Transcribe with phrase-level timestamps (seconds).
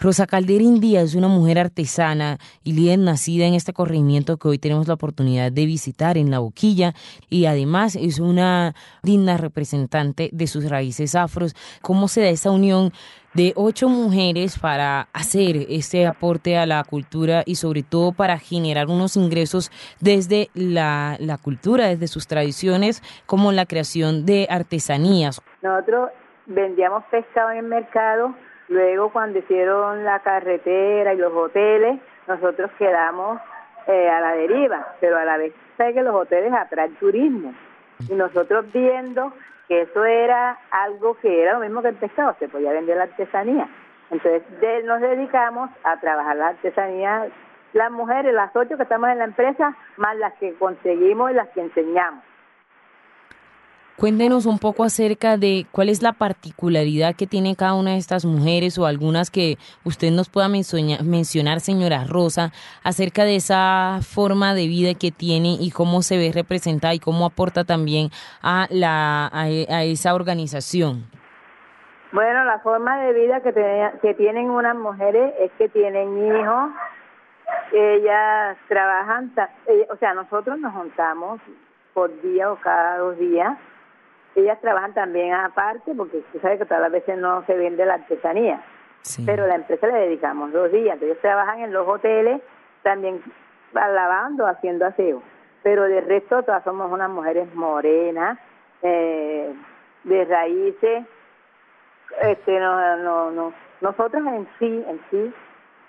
[0.00, 4.58] Rosa Calderín Díaz es una mujer artesana y líder nacida en este corregimiento que hoy
[4.58, 6.92] tenemos la oportunidad de visitar en La Boquilla
[7.28, 11.56] y además es una digna representante de sus raíces afros.
[11.82, 12.92] ¿Cómo se da esa unión
[13.34, 18.86] de ocho mujeres para hacer este aporte a la cultura y sobre todo para generar
[18.86, 25.42] unos ingresos desde la, la cultura, desde sus tradiciones, como la creación de artesanías?
[25.60, 26.10] Nosotros
[26.46, 28.34] vendíamos pescado en el mercado,
[28.68, 33.40] luego cuando hicieron la carretera y los hoteles, nosotros quedamos
[33.86, 37.54] eh, a la deriva, pero a la vez sé que los hoteles atraen turismo.
[38.08, 39.32] Y nosotros viendo
[39.66, 43.04] que eso era algo que era lo mismo que el pescado, se podía vender la
[43.04, 43.68] artesanía.
[44.10, 44.42] Entonces
[44.84, 47.28] nos dedicamos a trabajar la artesanía,
[47.74, 51.48] las mujeres, las ocho que estamos en la empresa, más las que conseguimos y las
[51.48, 52.24] que enseñamos.
[53.98, 58.24] Cuéntenos un poco acerca de cuál es la particularidad que tiene cada una de estas
[58.24, 62.52] mujeres o algunas que usted nos pueda mencionar, señora Rosa,
[62.84, 67.26] acerca de esa forma de vida que tiene y cómo se ve representada y cómo
[67.26, 69.48] aporta también a, la, a,
[69.82, 71.02] esa organización.
[72.12, 73.52] Bueno, la forma de vida que,
[74.00, 76.70] que tienen unas mujeres es que tienen hijos,
[77.72, 79.32] ellas trabajan,
[79.66, 81.40] eh, o sea, nosotros nos juntamos
[81.94, 83.58] por día o cada dos días
[84.40, 87.94] ellas trabajan también aparte, porque usted sabe que todas las veces no se vende la
[87.94, 88.62] artesanía.
[89.24, 91.00] Pero la empresa le dedicamos dos días.
[91.00, 92.42] ellos trabajan en los hoteles,
[92.82, 93.22] también
[93.72, 95.22] lavando, haciendo aseo.
[95.62, 98.38] Pero de resto, todas somos unas mujeres morenas,
[98.82, 99.52] eh,
[100.04, 101.04] de raíces.
[102.20, 105.34] Este, no, no, no, nosotros en sí, en sí,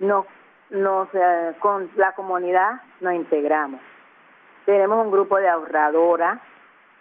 [0.00, 0.26] nos,
[0.70, 3.80] nos, eh, con la comunidad nos integramos.
[4.66, 6.40] Tenemos un grupo de ahorradoras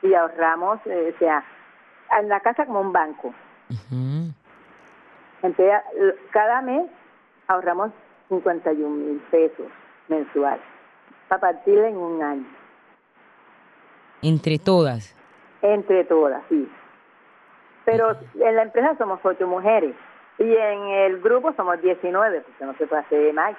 [0.02, 1.44] y ahorramos, eh, o sea,
[2.20, 3.34] en la casa como un banco.
[5.42, 5.74] Entonces,
[6.32, 6.90] cada mes
[7.48, 7.92] ahorramos
[8.30, 9.68] 51 mil pesos
[10.08, 10.64] mensuales
[11.28, 12.46] para partir en un año.
[14.22, 15.16] ¿Entre todas?
[15.62, 16.70] Entre todas, sí.
[17.86, 19.96] Pero en la empresa somos ocho mujeres
[20.40, 23.56] y en el grupo somos 19, porque no se puede hacer más,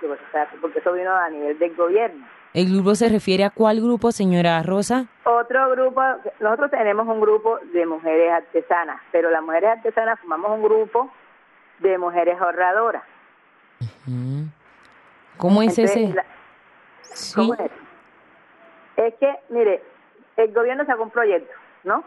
[0.60, 2.26] porque eso vino a nivel del gobierno.
[2.54, 5.04] ¿El grupo se refiere a cuál grupo, señora Rosa?
[5.24, 6.02] Otro grupo,
[6.40, 11.12] nosotros tenemos un grupo de mujeres artesanas, pero las mujeres artesanas formamos un grupo
[11.78, 13.02] de mujeres ahorradoras.
[15.36, 16.14] ¿Cómo es ese?
[17.34, 17.70] ¿Cómo es?
[18.96, 19.82] Es que, mire,
[20.36, 21.52] el gobierno sacó un proyecto,
[21.84, 22.04] ¿no?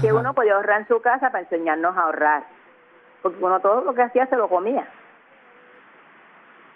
[0.00, 2.44] Que uno podía ahorrar en su casa para enseñarnos a ahorrar.
[3.22, 4.86] Porque uno todo lo que hacía se lo comía.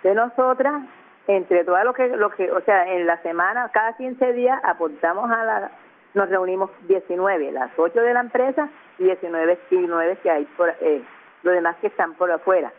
[0.03, 0.83] De nosotras
[1.27, 5.31] entre todo lo que, lo que, o sea, en la semana, cada 15 días aportamos
[5.31, 5.71] a la,
[6.15, 8.69] nos reunimos 19, las 8 de la empresa
[8.99, 11.03] y 19, 19 que hay por, eh,
[11.43, 12.73] los demás que están por afuera.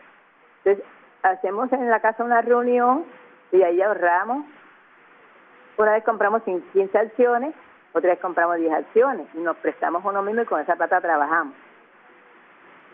[0.64, 0.84] Entonces,
[1.22, 3.04] hacemos en la casa una reunión
[3.52, 4.44] y ahí ahorramos.
[5.76, 7.54] Una vez compramos 15 acciones,
[7.92, 11.54] otra vez compramos 10 acciones y nos prestamos uno mismo y con esa plata trabajamos.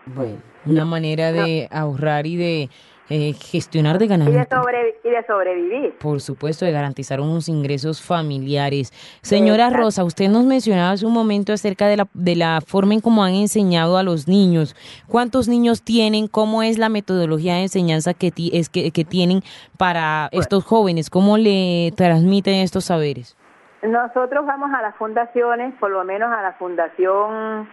[0.07, 2.71] Bueno, una manera de ahorrar y de
[3.11, 4.29] eh, gestionar de ganar.
[4.29, 5.99] Y de, sobrevivir.
[5.99, 8.93] Por supuesto, de garantizar unos ingresos familiares.
[9.21, 13.01] Señora Rosa, usted nos mencionaba hace un momento acerca de la, de la forma en
[13.01, 14.75] cómo han enseñado a los niños.
[15.07, 16.29] ¿Cuántos niños tienen?
[16.29, 19.43] ¿Cómo es la metodología de enseñanza que, es que, que tienen
[19.77, 21.11] para estos jóvenes?
[21.11, 23.37] ¿Cómo le transmiten estos saberes?
[23.83, 27.69] Nosotros vamos a las fundaciones, por lo menos a la fundación...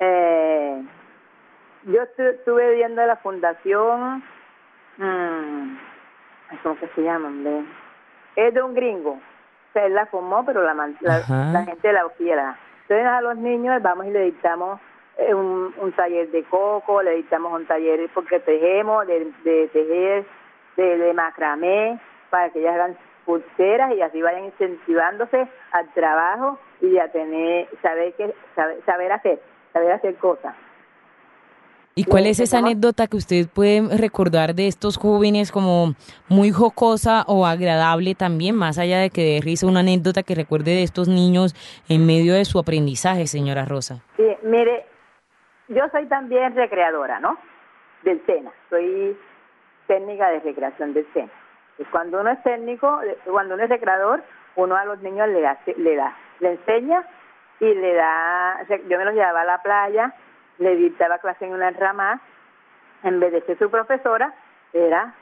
[0.00, 0.82] Eh,
[1.86, 4.22] yo estuve viendo la fundación
[4.98, 5.76] Mm.
[6.62, 7.30] ¿Cómo que se llama?
[8.36, 9.18] Es de un gringo.
[9.72, 12.58] Se la fumó, pero la, la, gente la quiera.
[12.82, 14.80] Entonces a los niños vamos y le dictamos
[15.18, 20.24] eh, un, un, taller de coco, le dictamos un taller porque tejemos, de, de tejer,
[20.76, 21.98] de, de, macramé,
[22.30, 28.14] para que ellas hagan pulseras y así vayan incentivándose al trabajo y a tener, saber,
[28.14, 29.40] que, saber, saber hacer,
[29.72, 30.54] saber hacer cosas.
[31.98, 35.94] ¿Y cuál es esa anécdota que usted puede recordar de estos jóvenes como
[36.28, 40.72] muy jocosa o agradable también, más allá de que de risa, una anécdota que recuerde
[40.72, 41.54] de estos niños
[41.88, 44.02] en medio de su aprendizaje, señora Rosa?
[44.18, 44.84] Sí, mire,
[45.68, 47.38] yo soy también recreadora, ¿no?
[48.02, 49.16] Del SENA, soy
[49.86, 51.32] técnica de recreación del SENA.
[51.78, 54.22] Y cuando uno es técnico, cuando uno es recreador,
[54.56, 57.08] uno a los niños le da, le da, le enseña
[57.58, 60.14] y le da, yo me los llevaba a la playa,
[60.58, 62.20] le dictaba clase en una rama,
[63.02, 64.34] en vez de ser su profesora,
[64.72, 65.14] era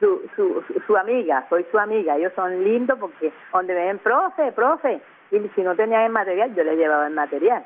[0.00, 2.16] su, su, su amiga, soy su amiga.
[2.16, 6.64] Ellos son lindos porque donde ven, profe, profe, y si no tenían el material, yo
[6.64, 7.64] les llevaba el material.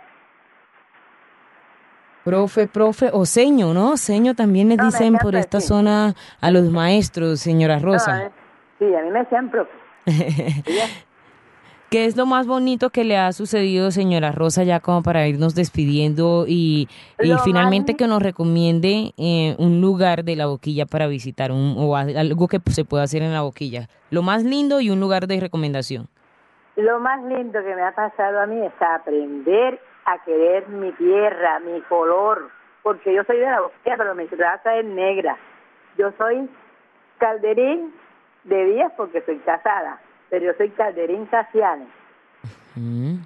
[2.25, 3.97] Profe, profe, o seño, ¿no?
[3.97, 5.69] Seño también les No, dicen por esta sí.
[5.69, 8.25] zona a los maestros, señora Rosa.
[8.25, 8.31] eh,
[8.81, 9.71] sí, a mí me decían profe.
[11.91, 15.55] ¿Qué es lo más bonito que le ha sucedido, señora Rosa, ya como para irnos
[15.55, 16.89] despidiendo y,
[17.21, 21.53] y Lo más finalmente que nos recomiende eh, un lugar de la boquilla para visitar
[21.53, 23.87] un, o algo que se pueda hacer en la boquilla?
[24.11, 26.09] Lo más lindo y un lugar de recomendación.
[26.75, 31.61] Lo más lindo que me ha pasado a mí es aprender a querer mi tierra,
[31.61, 32.51] mi color,
[32.83, 35.37] porque yo soy de la boquilla, pero mi raza es negra.
[35.97, 36.51] Yo soy
[37.19, 37.95] calderín
[38.43, 40.01] de días porque soy casada,
[40.31, 41.87] pero yo soy calderín casiane.
[42.75, 43.17] Mm.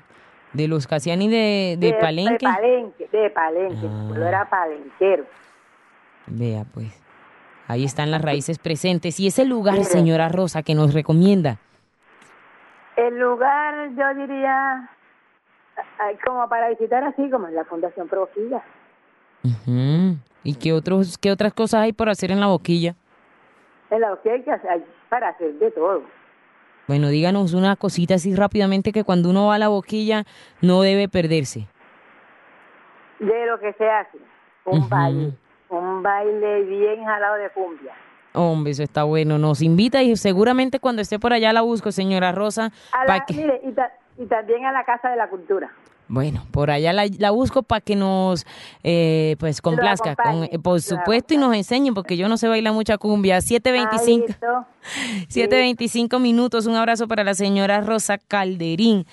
[0.52, 2.44] De los Casiani de, de, Palenque.
[2.44, 3.86] De Palenque, de Palenque.
[3.88, 4.08] Ah.
[4.10, 5.24] Mi era palenquero.
[6.26, 7.00] Vea, pues.
[7.68, 9.20] Ahí están las raíces presentes.
[9.20, 9.84] Y ese lugar, Mire.
[9.84, 11.58] señora Rosa, que nos recomienda.
[12.96, 14.90] El lugar, yo diría,
[16.26, 18.62] como para visitar así, como en la Fundación Proquilla.
[19.44, 20.16] Ujú.
[20.42, 22.96] ¿Y qué, otros, qué otras cosas hay por hacer en la boquilla?
[23.90, 26.02] En la boquilla hay que hacer, hay para hacer de todo.
[26.90, 30.24] Bueno, díganos una cosita así rápidamente que cuando uno va a la boquilla
[30.60, 31.68] no debe perderse.
[33.20, 34.18] De lo que se hace,
[34.64, 35.32] un baile,
[35.68, 37.92] un baile bien jalado de cumbia.
[38.32, 39.38] Hombre, eso está bueno.
[39.38, 42.72] Nos invita y seguramente cuando esté por allá la busco, señora Rosa.
[42.90, 45.70] A la, que- mire, y, ta- y también a la Casa de la Cultura.
[46.10, 48.44] Bueno, por allá la, la busco para que nos
[48.82, 52.74] eh, pues complazca, con, eh, por supuesto, y nos enseñen, porque yo no sé bailar
[52.74, 53.40] mucha cumbia.
[53.40, 54.24] 725.
[54.24, 55.50] Ahí, listo.
[55.54, 56.66] 7.25 minutos.
[56.66, 59.06] Un abrazo para la señora Rosa Calderín.